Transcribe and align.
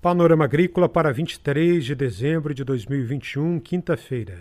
Panorama 0.00 0.44
Agrícola 0.44 0.88
para 0.88 1.12
23 1.12 1.84
de 1.84 1.92
dezembro 1.92 2.54
de 2.54 2.62
2021, 2.62 3.58
quinta-feira. 3.58 4.38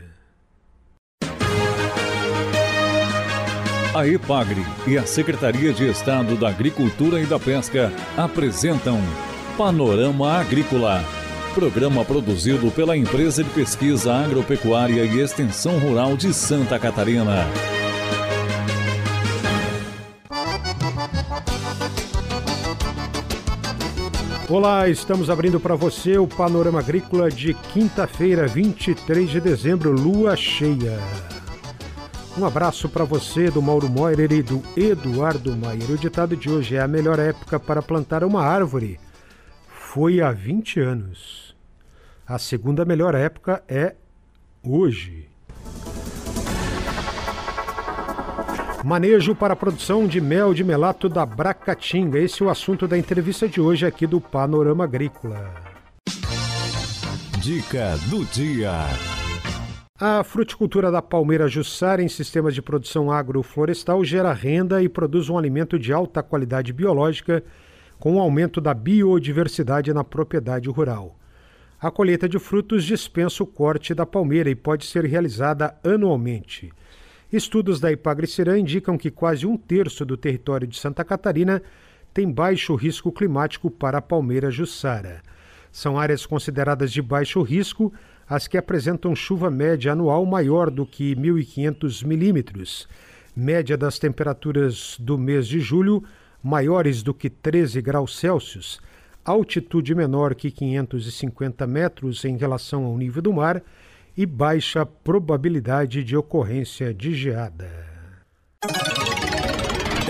A 3.95 4.07
EPAGRE 4.07 4.61
e 4.85 4.99
a 4.99 5.07
Secretaria 5.07 5.73
de 5.73 5.89
Estado 5.89 6.35
da 6.35 6.49
Agricultura 6.49 7.19
e 7.19 7.25
da 7.25 7.39
Pesca 7.39 7.91
apresentam 8.15 8.99
Panorama 9.57 10.33
Agrícola, 10.33 11.03
programa 11.55 12.05
produzido 12.05 12.69
pela 12.69 12.95
Empresa 12.95 13.43
de 13.43 13.49
Pesquisa 13.49 14.13
Agropecuária 14.13 15.03
e 15.05 15.19
Extensão 15.19 15.79
Rural 15.79 16.15
de 16.15 16.31
Santa 16.35 16.77
Catarina. 16.77 17.47
Olá, 24.49 24.87
estamos 24.87 25.29
abrindo 25.29 25.59
para 25.59 25.75
você 25.75 26.17
o 26.17 26.25
Panorama 26.25 26.79
Agrícola 26.79 27.29
de 27.29 27.53
quinta-feira, 27.53 28.47
23 28.47 29.29
de 29.29 29.41
dezembro, 29.41 29.91
lua 29.91 30.37
cheia. 30.37 30.97
Um 32.37 32.45
abraço 32.45 32.87
para 32.87 33.03
você 33.03 33.51
do 33.51 33.61
Mauro 33.61 33.89
Moirer 33.89 34.31
e 34.31 34.41
do 34.41 34.63
Eduardo 34.77 35.53
Maier. 35.53 35.91
O 35.91 35.97
ditado 35.97 36.37
de 36.37 36.49
hoje 36.49 36.77
é 36.77 36.79
a 36.79 36.87
melhor 36.87 37.19
época 37.19 37.59
para 37.59 37.81
plantar 37.81 38.23
uma 38.23 38.41
árvore. 38.41 38.97
Foi 39.67 40.21
há 40.21 40.31
20 40.31 40.79
anos. 40.79 41.53
A 42.25 42.39
segunda 42.39 42.85
melhor 42.85 43.15
época 43.15 43.61
é 43.67 43.95
hoje. 44.63 45.27
Manejo 48.87 49.35
para 49.35 49.51
a 49.51 49.57
produção 49.57 50.07
de 50.07 50.21
mel 50.21 50.53
de 50.53 50.63
melato 50.63 51.09
da 51.09 51.25
Bracatinga. 51.25 52.19
Esse 52.19 52.41
é 52.41 52.45
o 52.45 52.49
assunto 52.49 52.87
da 52.87 52.97
entrevista 52.97 53.45
de 53.45 53.59
hoje 53.59 53.85
aqui 53.85 54.07
do 54.07 54.21
Panorama 54.21 54.85
Agrícola. 54.85 55.53
Dica 57.41 57.97
do 58.09 58.23
dia. 58.23 58.71
A 59.99 60.23
fruticultura 60.23 60.89
da 60.89 61.01
palmeira 61.01 61.49
jussara 61.49 62.01
em 62.01 62.07
sistemas 62.07 62.55
de 62.55 62.61
produção 62.61 63.11
agroflorestal 63.11 64.05
gera 64.05 64.31
renda 64.31 64.81
e 64.81 64.87
produz 64.87 65.27
um 65.27 65.37
alimento 65.37 65.77
de 65.77 65.91
alta 65.91 66.23
qualidade 66.23 66.71
biológica 66.71 67.43
com 67.99 68.15
o 68.15 68.21
aumento 68.21 68.61
da 68.61 68.73
biodiversidade 68.73 69.93
na 69.93 70.05
propriedade 70.05 70.69
rural. 70.69 71.19
A 71.77 71.91
colheita 71.91 72.29
de 72.29 72.39
frutos 72.39 72.85
dispensa 72.85 73.43
o 73.43 73.47
corte 73.47 73.93
da 73.93 74.05
palmeira 74.05 74.49
e 74.49 74.55
pode 74.55 74.85
ser 74.85 75.03
realizada 75.03 75.75
anualmente. 75.83 76.71
Estudos 77.31 77.81
da 77.81 77.91
Ipagre-Cirã 77.91 78.57
indicam 78.57 78.97
que 78.97 79.11
quase 79.11 79.45
um 79.45 79.57
terço 79.57 80.05
do 80.05 80.15
território 80.15 80.65
de 80.65 80.79
Santa 80.79 81.03
Catarina 81.03 81.61
tem 82.13 82.31
baixo 82.31 82.73
risco 82.73 83.11
climático 83.11 83.69
para 83.69 83.97
a 83.97 84.01
palmeira 84.01 84.49
jussara. 84.49 85.21
São 85.69 85.99
áreas 85.99 86.25
consideradas 86.25 86.89
de 86.89 87.01
baixo 87.01 87.41
risco 87.41 87.93
as 88.29 88.47
que 88.47 88.57
apresentam 88.57 89.13
chuva 89.13 89.51
média 89.51 89.91
anual 89.91 90.25
maior 90.25 90.71
do 90.71 90.85
que 90.85 91.15
1.500 91.17 92.05
milímetros, 92.05 92.87
média 93.35 93.77
das 93.77 93.99
temperaturas 93.99 94.95
do 94.97 95.17
mês 95.17 95.47
de 95.47 95.59
julho 95.59 96.03
maiores 96.41 97.03
do 97.03 97.13
que 97.13 97.29
13 97.29 97.81
graus 97.81 98.17
Celsius, 98.17 98.79
altitude 99.25 99.93
menor 99.93 100.33
que 100.33 100.49
550 100.49 101.67
metros 101.67 102.23
em 102.23 102.37
relação 102.37 102.85
ao 102.85 102.97
nível 102.97 103.21
do 103.21 103.33
mar 103.33 103.61
e 104.17 104.25
baixa 104.25 104.83
probabilidade 104.83 106.03
de 106.03 106.17
ocorrência 106.17 106.91
de 106.91 107.13
geada. 107.13 107.87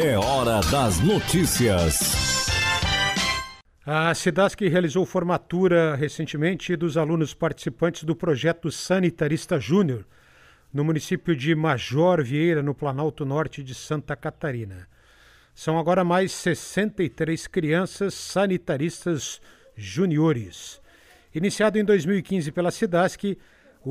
É 0.01 0.17
hora 0.17 0.61
das 0.71 1.01
notícias. 1.01 2.47
A 3.85 4.13
SIDASC 4.13 4.61
realizou 4.61 5.05
formatura 5.05 5.95
recentemente 5.95 6.75
dos 6.77 6.95
alunos 6.95 7.33
participantes 7.33 8.05
do 8.05 8.15
projeto 8.15 8.71
Sanitarista 8.71 9.59
Júnior, 9.59 10.05
no 10.73 10.85
município 10.85 11.35
de 11.35 11.53
Major 11.53 12.23
Vieira, 12.23 12.63
no 12.63 12.73
Planalto 12.73 13.25
Norte 13.25 13.61
de 13.61 13.75
Santa 13.75 14.15
Catarina. 14.15 14.87
São 15.53 15.77
agora 15.77 16.03
mais 16.03 16.31
63 16.31 17.47
crianças 17.47 18.13
sanitaristas 18.13 19.41
juniores. 19.75 20.81
Iniciado 21.33 21.77
em 21.77 21.83
2015 21.83 22.51
pela 22.51 22.71
SIDASC, 22.71 23.37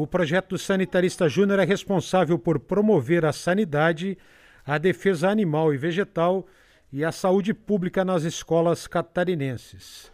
o 0.03 0.07
projeto 0.07 0.59
Sanitarista 0.59 1.27
Júnior 1.27 1.59
é 1.59 1.65
responsável 1.65 2.39
por 2.39 2.59
promover 2.59 3.25
a 3.25 3.33
sanidade, 3.33 4.19
a 4.63 4.77
defesa 4.77 5.31
animal 5.31 5.73
e 5.73 5.79
vegetal 5.79 6.47
e 6.93 7.03
a 7.03 7.11
saúde 7.11 7.55
pública 7.55 8.05
nas 8.05 8.23
escolas 8.23 8.87
catarinenses. 8.87 10.13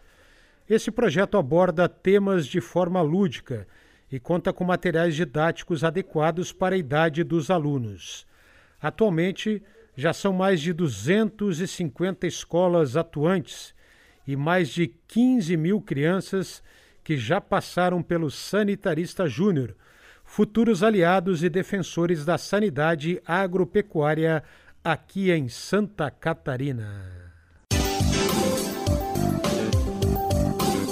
Esse 0.69 0.89
projeto 0.89 1.37
aborda 1.37 1.89
temas 1.89 2.47
de 2.47 2.61
forma 2.61 3.01
lúdica 3.01 3.67
e 4.09 4.21
conta 4.21 4.53
com 4.53 4.63
materiais 4.63 5.15
didáticos 5.15 5.83
adequados 5.83 6.53
para 6.53 6.75
a 6.75 6.77
idade 6.77 7.21
dos 7.21 7.49
alunos. 7.49 8.25
Atualmente, 8.81 9.61
já 9.97 10.13
são 10.13 10.31
mais 10.31 10.61
de 10.61 10.71
250 10.71 12.25
escolas 12.25 12.95
atuantes 12.95 13.75
e 14.25 14.37
mais 14.37 14.69
de 14.69 14.87
15 14.87 15.57
mil 15.57 15.81
crianças 15.81 16.63
que 17.03 17.17
já 17.17 17.41
passaram 17.41 18.01
pelo 18.01 18.31
Sanitarista 18.31 19.27
Júnior, 19.27 19.75
futuros 20.23 20.83
aliados 20.83 21.43
e 21.43 21.49
defensores 21.49 22.23
da 22.23 22.37
sanidade 22.37 23.21
agropecuária 23.25 24.43
aqui 24.83 25.31
em 25.31 25.47
Santa 25.47 26.09
Catarina. 26.09 27.23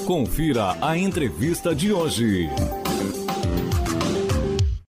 Confira 0.05 0.75
a 0.81 0.97
entrevista 0.97 1.73
de 1.73 1.93
hoje. 1.93 2.49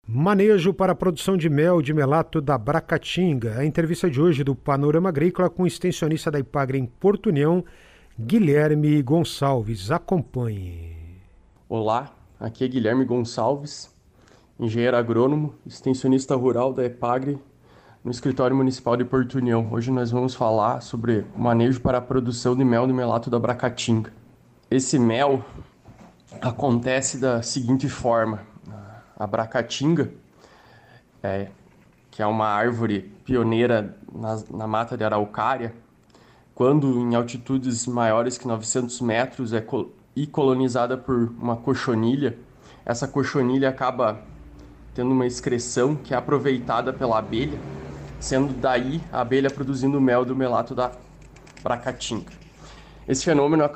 Manejo 0.07 0.73
para 0.73 0.93
a 0.93 0.95
produção 0.95 1.37
de 1.37 1.51
mel 1.51 1.83
de 1.83 1.93
melato 1.93 2.41
da 2.41 2.57
Bracatinga. 2.57 3.59
A 3.59 3.65
entrevista 3.65 4.09
de 4.09 4.21
hoje 4.21 4.45
do 4.45 4.55
Panorama 4.55 5.09
Agrícola 5.09 5.51
com 5.51 5.65
o 5.65 5.67
extensionista 5.67 6.31
da 6.31 6.39
Ipagre 6.39 6.79
em 6.79 6.87
Porto 6.87 7.31
União, 7.31 7.65
Guilherme 8.19 9.03
Gonçalves. 9.03 9.91
Acompanhe. 9.91 10.94
Olá, 11.67 12.13
aqui 12.39 12.63
é 12.63 12.69
Guilherme 12.69 13.07
Gonçalves, 13.07 13.91
engenheiro 14.61 14.99
agrônomo, 14.99 15.55
extensionista 15.67 16.37
rural 16.37 16.75
da 16.75 16.85
EPAGRE, 16.85 17.39
no 18.05 18.11
escritório 18.11 18.55
municipal 18.55 18.99
de 18.99 19.05
Porto 19.07 19.37
União. 19.37 19.67
Hoje 19.73 19.91
nós 19.91 20.11
vamos 20.11 20.35
falar 20.35 20.83
sobre 20.83 21.25
o 21.35 21.41
manejo 21.41 21.81
para 21.81 21.97
a 21.97 22.03
produção 22.03 22.55
de 22.55 22.63
mel 22.63 22.87
de 22.87 22.93
melato 22.93 23.31
da 23.31 23.39
Bracatinga. 23.39 24.13
Esse 24.71 24.99
mel 24.99 25.43
acontece 26.43 27.17
da 27.19 27.41
seguinte 27.41 27.89
forma: 27.89 28.43
a 29.17 29.27
Bracatinga, 29.27 30.13
é, 31.23 31.49
que 32.11 32.21
é 32.21 32.27
uma 32.27 32.47
árvore 32.47 33.11
pioneira 33.25 33.97
na, 34.13 34.39
na 34.51 34.67
mata 34.67 34.99
de 34.99 35.03
araucária, 35.03 35.75
quando 36.55 37.01
em 37.01 37.15
altitudes 37.15 37.87
maiores 37.87 38.37
que 38.37 38.47
900 38.47 39.01
metros 39.01 39.55
é 39.55 39.63
e 40.17 40.27
colonizada 40.27 40.97
por 40.97 41.33
uma 41.41 41.57
cochonilha. 41.57 42.39
Essa 42.85 43.09
cochonilha 43.09 43.69
acaba 43.69 44.21
tendo 44.95 45.11
uma 45.11 45.27
excreção 45.27 45.97
que 45.97 46.15
é 46.15 46.17
aproveitada 46.17 46.93
pela 46.93 47.19
abelha, 47.19 47.59
sendo 48.21 48.53
daí 48.53 49.01
a 49.13 49.21
abelha 49.21 49.51
produzindo 49.51 50.01
mel 50.01 50.25
do 50.25 50.37
melato 50.37 50.75
da 50.75 50.93
bracatinga. 51.63 52.33
Esse 53.09 53.25
fenômeno 53.25 53.69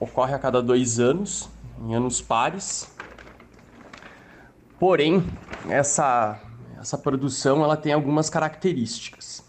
ocorre 0.00 0.34
a 0.34 0.38
cada 0.38 0.60
dois 0.60 0.98
anos, 0.98 1.48
em 1.80 1.94
anos 1.94 2.20
pares. 2.20 2.90
Porém, 4.78 5.24
essa, 5.68 6.40
essa 6.78 6.98
produção 6.98 7.62
ela 7.62 7.76
tem 7.76 7.92
algumas 7.92 8.28
características. 8.28 9.45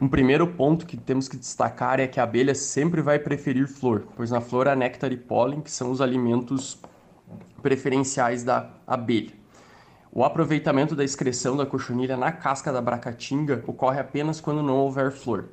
Um 0.00 0.08
primeiro 0.08 0.46
ponto 0.46 0.84
que 0.84 0.96
temos 0.96 1.26
que 1.26 1.38
destacar 1.38 1.98
é 2.00 2.06
que 2.06 2.20
a 2.20 2.22
abelha 2.22 2.54
sempre 2.54 3.00
vai 3.00 3.18
preferir 3.18 3.66
flor, 3.66 4.06
pois 4.14 4.30
na 4.30 4.42
flor 4.42 4.68
há 4.68 4.76
néctar 4.76 5.10
e 5.10 5.16
pólen, 5.16 5.62
que 5.62 5.70
são 5.70 5.90
os 5.90 6.02
alimentos 6.02 6.78
preferenciais 7.62 8.44
da 8.44 8.68
abelha. 8.86 9.32
O 10.12 10.22
aproveitamento 10.22 10.94
da 10.94 11.02
excreção 11.02 11.56
da 11.56 11.64
cochonilha 11.64 12.16
na 12.16 12.30
casca 12.30 12.70
da 12.70 12.80
bracatinga 12.80 13.64
ocorre 13.66 13.98
apenas 13.98 14.38
quando 14.38 14.62
não 14.62 14.76
houver 14.76 15.10
flor. 15.10 15.48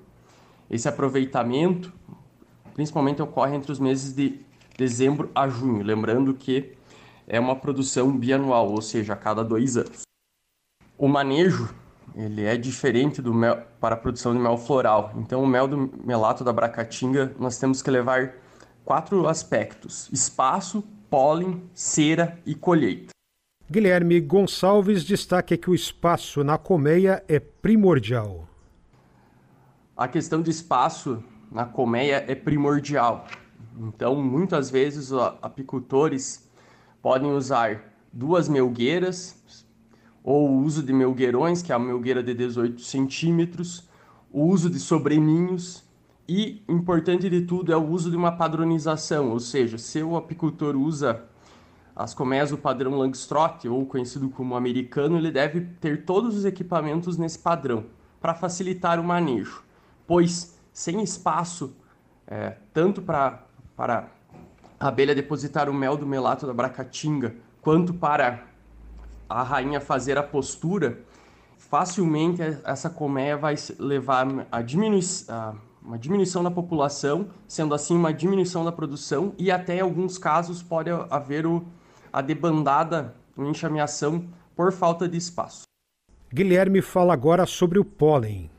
Esse 0.70 0.90
aproveitamento 0.90 1.94
principalmente 2.74 3.22
ocorre 3.22 3.56
entre 3.56 3.72
os 3.72 3.80
meses 3.80 4.14
de 4.14 4.42
dezembro 4.78 5.32
a 5.34 5.48
junho, 5.48 5.84
lembrando 5.84 6.34
que 6.34 6.74
é 7.28 7.40
uma 7.40 7.56
produção 7.56 8.18
bianual, 8.18 8.70
ou 8.72 8.82
seja, 8.82 9.14
a 9.14 9.16
cada 9.18 9.44
dois 9.44 9.78
anos. 9.78 10.02
O 10.98 11.08
manejo 11.08 11.74
ele 12.16 12.44
é 12.44 12.56
diferente 12.56 13.22
do 13.22 13.34
mel 13.34 13.62
para 13.80 13.96
a 13.96 13.98
produção 13.98 14.34
de 14.34 14.40
mel 14.40 14.58
floral. 14.58 15.14
Então, 15.18 15.44
o 15.44 15.48
mel 15.48 15.68
do 15.68 15.92
melato 16.04 16.44
da 16.44 16.54
bracatinga, 16.54 17.34
nós 17.40 17.58
temos 17.58 17.82
que 17.82 17.90
levar 17.90 18.34
quatro 18.86 19.28
aspectos: 19.28 20.10
espaço, 20.12 20.84
pólen, 21.10 21.64
cera 21.74 22.38
e 22.46 22.54
colheita. 22.56 23.14
Guilherme 23.70 24.20
Gonçalves 24.20 25.04
destaca 25.04 25.58
que 25.58 25.70
o 25.70 25.76
espaço 25.76 26.44
na 26.44 26.58
colmeia 26.58 27.24
é 27.28 27.40
primordial. 27.40 28.48
A 29.96 30.08
questão 30.08 30.42
de 30.42 30.52
espaço 30.52 31.24
na 31.52 31.66
colmeia 31.66 32.24
é 32.28 32.36
primordial. 32.36 33.26
Então, 33.80 34.16
muitas 34.22 34.70
vezes, 34.70 35.12
os 35.12 35.22
apicultores 35.42 36.48
podem 37.02 37.32
usar 37.32 37.94
duas 38.12 38.48
melgueiras, 38.48 39.63
ou 40.24 40.50
o 40.50 40.64
uso 40.64 40.82
de 40.82 40.94
melgueirões, 40.94 41.62
que 41.62 41.72
é 41.72 41.76
a 41.76 41.80
melgueira 41.80 42.24
de 42.24 42.34
18 42.34 42.82
centímetros, 42.82 43.90
o 44.32 44.46
uso 44.46 44.70
de 44.70 44.80
sobreninhos 44.80 45.84
e, 46.28 46.64
importante 46.68 47.30
de 47.30 47.42
tudo, 47.42 47.74
é 47.74 47.78
o 47.78 47.86
uso 47.86 48.10
de 48.10 48.16
uma 48.16 48.32
padronização, 48.32 49.32
ou 49.32 49.40
seja, 49.40 49.78
se 49.78 50.02
o 50.02 50.16
apicultor 50.16 50.76
usa 50.76 51.26
as 51.96 52.14
colmeias 52.14 52.50
do 52.50 52.58
padrão 52.58 52.98
Langstroth, 52.98 53.66
ou 53.66 53.86
conhecido 53.86 54.30
como 54.30 54.56
americano, 54.56 55.18
ele 55.18 55.30
deve 55.30 55.62
ter 55.80 56.06
todos 56.06 56.36
os 56.36 56.46
equipamentos 56.46 57.18
nesse 57.18 57.38
padrão, 57.38 57.86
para 58.20 58.34
facilitar 58.34 59.00
o 59.00 59.04
manejo, 59.04 59.64
pois 60.08 60.58
sem 60.72 61.04
espaço, 61.04 61.76
é, 62.26 62.56
tanto 62.74 63.02
para 63.02 63.46
a 63.78 64.08
abelha 64.80 65.14
depositar 65.14 65.70
o 65.70 65.74
mel 65.74 65.98
do 65.98 66.08
melato 66.08 66.48
da 66.48 66.54
bracatinga, 66.54 67.36
quanto 67.62 67.94
para 67.94 68.53
a 69.30 69.44
rainha 69.44 69.80
fazer 69.80 70.18
a 70.18 70.24
postura, 70.24 71.00
facilmente 71.58 72.42
essa 72.64 72.90
colmeia 72.90 73.38
vai 73.38 73.56
levar 73.80 74.28
a, 74.52 74.62
diminui 74.62 75.02
a 75.30 75.54
uma 75.86 75.98
diminuição 75.98 76.42
da 76.44 76.50
população, 76.50 77.28
sendo 77.48 77.76
assim 77.76 77.96
uma 77.96 78.14
diminuição 78.14 78.64
da 78.64 78.72
produção 78.72 79.34
e 79.38 79.52
até 79.52 79.78
em 79.78 79.82
alguns 79.82 80.18
casos 80.18 80.64
pode 80.64 80.90
haver 81.10 81.46
o, 81.46 81.66
a 82.12 82.22
debandada, 82.22 83.14
uma 83.36 83.50
enxameação 83.50 84.26
por 84.56 84.72
falta 84.72 85.08
de 85.08 85.18
espaço. 85.18 85.64
Guilherme 86.32 86.82
fala 86.82 87.14
agora 87.14 87.46
sobre 87.46 87.80
o 87.80 87.86
pólen. 87.86 88.50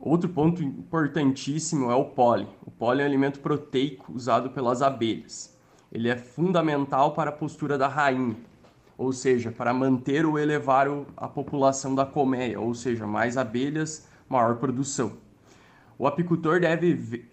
Outro 0.00 0.28
ponto 0.28 0.62
importantíssimo 0.62 1.90
é 1.90 1.94
o 1.94 2.06
pólen. 2.06 2.48
O 2.66 2.70
pólen 2.70 3.02
é 3.02 3.04
um 3.04 3.08
alimento 3.08 3.38
proteico 3.40 4.12
usado 4.12 4.50
pelas 4.50 4.82
abelhas. 4.82 5.56
Ele 5.92 6.08
é 6.08 6.16
fundamental 6.16 7.12
para 7.12 7.30
a 7.30 7.32
postura 7.32 7.76
da 7.76 7.86
rainha 7.86 8.36
ou 8.96 9.12
seja, 9.12 9.50
para 9.50 9.72
manter 9.72 10.24
ou 10.24 10.38
elevar 10.38 10.86
a 11.16 11.28
população 11.28 11.94
da 11.94 12.06
colmeia, 12.06 12.60
ou 12.60 12.74
seja, 12.74 13.06
mais 13.06 13.36
abelhas, 13.36 14.06
maior 14.28 14.56
produção. 14.56 15.12
O 15.98 16.06
apicultor 16.06 16.60
deve 16.60 17.28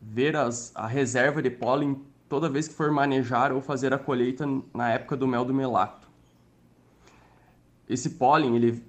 ver 0.00 0.36
as, 0.36 0.72
a 0.74 0.86
reserva 0.86 1.40
de 1.40 1.50
pólen 1.50 2.00
toda 2.28 2.48
vez 2.48 2.66
que 2.66 2.74
for 2.74 2.90
manejar 2.90 3.52
ou 3.52 3.60
fazer 3.60 3.92
a 3.92 3.98
colheita 3.98 4.46
na 4.74 4.90
época 4.90 5.16
do 5.16 5.28
mel 5.28 5.44
do 5.44 5.54
melato. 5.54 6.08
Esse 7.88 8.10
pólen 8.10 8.56
ele, 8.56 8.82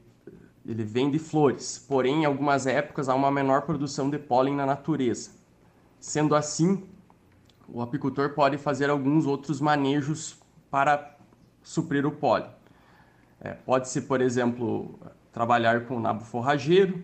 ele 0.66 0.84
vem 0.84 1.12
de 1.12 1.20
flores, 1.20 1.84
porém 1.88 2.22
em 2.22 2.26
algumas 2.26 2.66
épocas 2.66 3.10
há 3.10 3.16
uma 3.16 3.30
menor 3.30 3.64
produção 3.64 4.10
de 4.10 4.18
pólen 4.18 4.56
na 4.56 4.66
natureza. 4.66 5.32
Sendo 6.00 6.36
assim, 6.36 6.84
o 7.68 7.82
apicultor 7.82 8.34
pode 8.34 8.58
fazer 8.58 8.90
alguns 8.90 9.26
outros 9.26 9.60
manejos 9.60 10.38
para 10.72 11.13
suprir 11.64 12.06
o 12.06 12.12
pólen. 12.12 12.50
É, 13.42 13.54
pode 13.54 13.90
ser, 13.90 14.02
por 14.02 14.22
exemplo, 14.22 15.00
trabalhar 15.32 15.86
com 15.86 16.00
nabo 16.00 16.24
forrageiro 16.24 17.04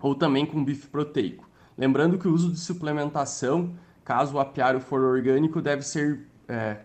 ou 0.00 0.14
também 0.14 0.46
com 0.46 0.64
bife 0.64 0.86
proteico. 0.86 1.48
Lembrando 1.76 2.18
que 2.18 2.28
o 2.28 2.32
uso 2.32 2.50
de 2.50 2.58
suplementação, 2.58 3.74
caso 4.04 4.36
o 4.36 4.40
apiário 4.40 4.80
for 4.80 5.00
orgânico, 5.00 5.60
deve 5.60 5.82
ser 5.82 6.26
é, 6.48 6.76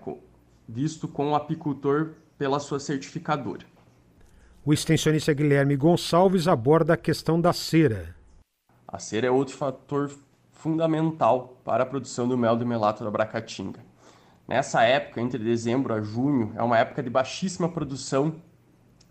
visto 0.68 1.08
com 1.08 1.32
o 1.32 1.36
apicultor 1.36 2.14
pela 2.38 2.60
sua 2.60 2.80
certificadora. 2.80 3.66
O 4.66 4.74
extensionista 4.74 5.34
Guilherme 5.34 5.76
Gonçalves 5.76 6.48
aborda 6.48 6.94
a 6.94 6.98
questão 6.98 7.40
da 7.40 7.54
cera. 7.54 8.16
A 8.88 9.00
cera 9.00 9.28
é 9.28 9.32
outro 9.32 9.56
fator 9.56 10.12
fundamental 10.52 11.58
para 11.64 11.84
a 11.84 11.86
produção 11.86 12.28
do 12.28 12.38
mel 12.38 12.56
do 12.56 12.66
melato 12.66 13.04
da 13.04 13.12
bracatinga. 13.12 13.80
Nessa 14.48 14.84
época, 14.84 15.20
entre 15.20 15.44
dezembro 15.44 15.94
a 15.94 16.02
junho, 16.02 16.54
é 16.56 16.64
uma 16.64 16.78
época 16.78 17.04
de 17.04 17.10
baixíssima 17.10 17.68
produção 17.68 18.36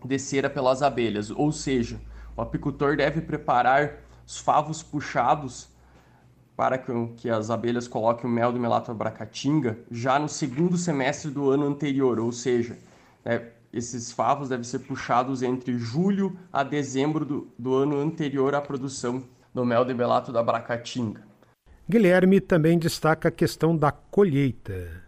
de 0.03 0.17
cera 0.17 0.49
pelas 0.49 0.81
abelhas, 0.81 1.29
ou 1.29 1.51
seja, 1.51 2.01
o 2.35 2.41
apicultor 2.41 2.97
deve 2.97 3.21
preparar 3.21 3.97
os 4.25 4.39
favos 4.39 4.81
puxados 4.81 5.69
para 6.55 6.79
que 7.15 7.29
as 7.29 7.51
abelhas 7.51 7.87
coloquem 7.87 8.27
o 8.27 8.33
mel 8.33 8.51
do 8.51 8.59
melato 8.59 8.89
abracatinga 8.89 9.77
já 9.91 10.17
no 10.17 10.27
segundo 10.27 10.75
semestre 10.75 11.29
do 11.29 11.51
ano 11.51 11.67
anterior, 11.67 12.19
ou 12.19 12.31
seja, 12.31 12.75
né, 13.23 13.49
esses 13.71 14.11
favos 14.11 14.49
devem 14.49 14.63
ser 14.63 14.79
puxados 14.79 15.43
entre 15.43 15.77
julho 15.77 16.35
a 16.51 16.63
dezembro 16.63 17.23
do, 17.23 17.47
do 17.59 17.75
ano 17.75 17.99
anterior 17.99 18.55
à 18.55 18.61
produção 18.61 19.23
do 19.53 19.63
mel 19.63 19.85
de 19.85 19.93
melato 19.93 20.31
da 20.31 20.41
bracatinga. 20.41 21.21
Guilherme 21.87 22.41
também 22.41 22.79
destaca 22.79 23.29
a 23.29 23.31
questão 23.31 23.77
da 23.77 23.91
colheita. 23.91 25.06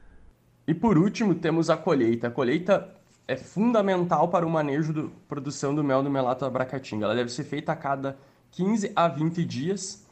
E 0.69 0.73
por 0.75 0.99
último, 0.99 1.33
temos 1.33 1.67
a 1.71 1.75
colheita. 1.75 2.27
A 2.27 2.29
colheita 2.29 2.95
é 3.27 3.35
fundamental 3.35 4.27
para 4.27 4.45
o 4.45 4.49
manejo 4.51 4.93
da 4.93 5.09
produção 5.27 5.73
do 5.73 5.83
mel 5.83 6.03
do 6.03 6.11
melato 6.11 6.45
da 6.45 6.51
bracatinga. 6.51 7.05
Ela 7.05 7.15
deve 7.15 7.31
ser 7.31 7.43
feita 7.43 7.71
a 7.71 7.75
cada 7.75 8.15
15 8.51 8.91
a 8.95 9.07
20 9.07 9.43
dias. 9.45 10.05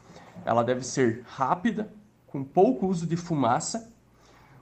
Ela 0.44 0.64
deve 0.64 0.84
ser 0.84 1.22
rápida, 1.28 1.94
com 2.26 2.44
pouco 2.44 2.88
uso 2.88 3.06
de 3.06 3.16
fumaça. 3.16 3.94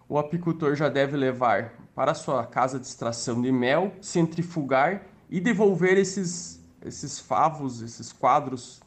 O 0.09 0.19
apicultor 0.19 0.75
já 0.75 0.89
deve 0.89 1.15
levar 1.15 1.71
para 1.95 2.13
sua 2.13 2.45
casa 2.45 2.77
de 2.77 2.85
extração 2.85 3.41
de 3.41 3.49
mel, 3.49 3.93
centrifugar 4.01 5.03
e 5.29 5.39
devolver 5.39 5.97
esses, 5.97 6.61
esses 6.85 7.21
favos, 7.21 7.81
esses 7.81 8.11
quadros 8.11 8.81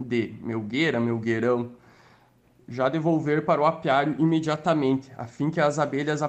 de 0.00 0.34
melgueira, 0.42 0.98
melgueirão, 0.98 1.70
já 2.70 2.88
devolver 2.88 3.44
para 3.44 3.60
o 3.60 3.66
apiário 3.66 4.14
imediatamente, 4.18 5.10
a 5.18 5.26
fim 5.26 5.50
que 5.50 5.60
as 5.60 5.80
abelhas 5.80 6.20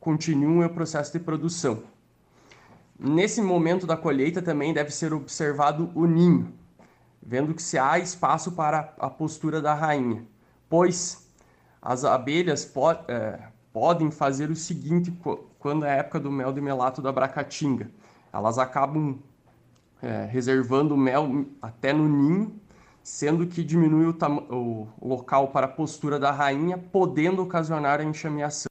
continuem 0.00 0.64
o 0.64 0.70
processo 0.70 1.12
de 1.12 1.20
produção. 1.20 1.82
Nesse 2.98 3.42
momento 3.42 3.86
da 3.86 3.96
colheita 3.96 4.40
também 4.40 4.72
deve 4.72 4.90
ser 4.90 5.12
observado 5.12 5.90
o 5.94 6.06
ninho, 6.06 6.52
vendo 7.22 7.52
que 7.52 7.62
se 7.62 7.78
há 7.78 7.98
espaço 7.98 8.52
para 8.52 8.94
a 8.98 9.10
postura 9.10 9.60
da 9.60 9.74
rainha, 9.74 10.24
pois 10.66 11.28
as 11.82 12.06
abelhas 12.06 12.64
po 12.64 12.90
é, 12.90 13.38
podem 13.70 14.10
fazer 14.10 14.50
o 14.50 14.56
seguinte 14.56 15.12
quando 15.58 15.84
é 15.84 15.90
a 15.90 15.96
época 15.96 16.18
do 16.18 16.30
mel 16.30 16.52
de 16.52 16.60
melato 16.60 17.02
da 17.02 17.12
bracatinga. 17.12 17.90
Elas 18.32 18.58
acabam 18.58 19.18
é, 20.02 20.24
reservando 20.24 20.94
o 20.94 20.98
mel 20.98 21.44
até 21.60 21.92
no 21.92 22.08
ninho 22.08 22.58
sendo 23.02 23.46
que 23.46 23.64
diminui 23.64 24.06
o, 24.06 24.88
o 25.00 25.08
local 25.08 25.48
para 25.48 25.66
a 25.66 25.68
postura 25.68 26.18
da 26.18 26.30
rainha, 26.30 26.78
podendo 26.78 27.42
ocasionar 27.42 28.00
a 28.00 28.04
enxameação. 28.04 28.70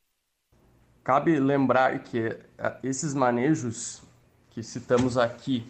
Cabe 1.03 1.39
lembrar 1.39 2.00
que 2.00 2.38
é, 2.57 2.77
esses 2.83 3.13
manejos 3.13 4.03
que 4.50 4.62
citamos 4.62 5.17
aqui, 5.17 5.65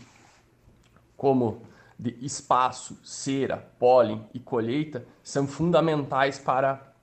como 1.16 1.62
de 1.98 2.18
espaço, 2.22 2.98
cera, 3.04 3.58
pólen 3.78 4.26
e 4.34 4.40
colheita, 4.40 5.06
são 5.22 5.46
fundamentais 5.46 6.40
para 6.40 6.94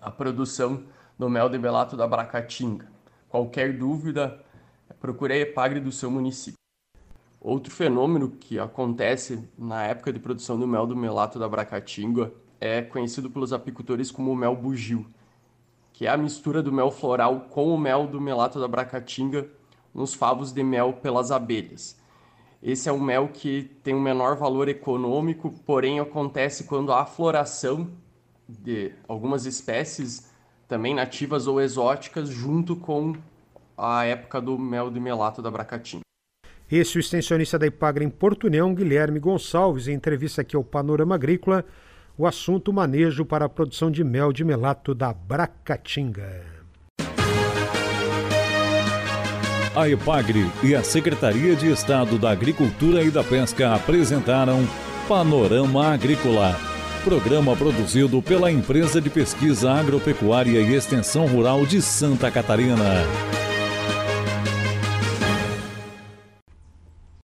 a 0.00 0.10
produção 0.10 0.84
do 1.18 1.28
mel 1.28 1.48
de 1.48 1.58
belato 1.58 1.96
da 1.96 2.06
Bracatinga. 2.06 2.86
Qualquer 3.28 3.76
dúvida, 3.76 4.42
procure 5.00 5.32
a 5.32 5.38
EPAGRE 5.38 5.80
do 5.80 5.92
seu 5.92 6.10
município. 6.10 6.59
Outro 7.40 7.72
fenômeno 7.72 8.30
que 8.30 8.58
acontece 8.58 9.48
na 9.56 9.82
época 9.84 10.12
de 10.12 10.18
produção 10.18 10.58
do 10.58 10.68
mel 10.68 10.86
do 10.86 10.94
melato 10.94 11.38
da 11.38 11.48
Bracatinga 11.48 12.30
é 12.60 12.82
conhecido 12.82 13.30
pelos 13.30 13.50
apicultores 13.50 14.10
como 14.10 14.36
mel 14.36 14.54
bugio, 14.54 15.06
que 15.90 16.06
é 16.06 16.10
a 16.10 16.18
mistura 16.18 16.62
do 16.62 16.70
mel 16.70 16.90
floral 16.90 17.46
com 17.48 17.74
o 17.74 17.78
mel 17.78 18.06
do 18.06 18.20
melato 18.20 18.60
da 18.60 18.68
Bracatinga 18.68 19.48
nos 19.94 20.12
favos 20.12 20.52
de 20.52 20.62
mel 20.62 20.92
pelas 20.92 21.30
abelhas. 21.30 21.98
Esse 22.62 22.90
é 22.90 22.92
um 22.92 23.00
mel 23.00 23.28
que 23.32 23.70
tem 23.82 23.94
um 23.94 24.02
menor 24.02 24.36
valor 24.36 24.68
econômico, 24.68 25.50
porém 25.64 25.98
acontece 25.98 26.64
quando 26.64 26.92
há 26.92 27.06
floração 27.06 27.88
de 28.46 28.92
algumas 29.08 29.46
espécies, 29.46 30.30
também 30.68 30.94
nativas 30.94 31.46
ou 31.46 31.58
exóticas, 31.58 32.28
junto 32.28 32.76
com 32.76 33.14
a 33.78 34.04
época 34.04 34.42
do 34.42 34.58
mel 34.58 34.90
de 34.90 35.00
melato 35.00 35.40
da 35.40 35.50
Bracatinga. 35.50 36.09
Esse 36.70 36.96
é 36.96 36.98
o 36.98 37.00
extensionista 37.00 37.58
da 37.58 37.66
Ipagre 37.66 38.04
em 38.04 38.08
Porto 38.08 38.46
União, 38.46 38.72
Guilherme 38.72 39.18
Gonçalves, 39.18 39.88
em 39.88 39.94
entrevista 39.94 40.42
aqui 40.42 40.54
ao 40.54 40.62
Panorama 40.62 41.16
Agrícola, 41.16 41.64
o 42.16 42.28
assunto 42.28 42.72
manejo 42.72 43.24
para 43.24 43.46
a 43.46 43.48
produção 43.48 43.90
de 43.90 44.04
mel 44.04 44.32
de 44.32 44.44
melato 44.44 44.94
da 44.94 45.12
Bracatinga. 45.12 46.60
A 49.74 49.88
EPAGRE 49.88 50.48
e 50.62 50.74
a 50.74 50.82
Secretaria 50.84 51.56
de 51.56 51.72
Estado 51.72 52.18
da 52.18 52.30
Agricultura 52.30 53.02
e 53.02 53.10
da 53.10 53.24
Pesca 53.24 53.74
apresentaram 53.74 54.64
Panorama 55.08 55.88
Agrícola, 55.88 56.56
programa 57.02 57.56
produzido 57.56 58.22
pela 58.22 58.50
Empresa 58.50 59.00
de 59.00 59.10
Pesquisa 59.10 59.72
Agropecuária 59.72 60.60
e 60.60 60.74
Extensão 60.74 61.26
Rural 61.26 61.66
de 61.66 61.82
Santa 61.82 62.30
Catarina. 62.30 63.49